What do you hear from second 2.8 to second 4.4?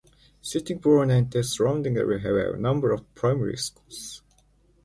of primary schools.